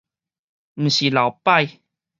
[0.73, 1.79] 毋是流擺